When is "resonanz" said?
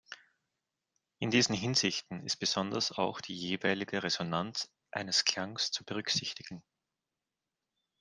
4.01-4.71